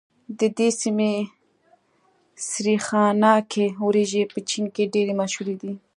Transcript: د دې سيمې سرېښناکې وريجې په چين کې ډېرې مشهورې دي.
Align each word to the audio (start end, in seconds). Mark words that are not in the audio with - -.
د 0.39 0.41
دې 0.57 0.69
سيمې 0.81 1.13
سرېښناکې 2.49 3.65
وريجې 3.85 4.23
په 4.33 4.37
چين 4.49 4.65
کې 4.73 4.91
ډېرې 4.93 5.13
مشهورې 5.21 5.55
دي. 5.61 5.71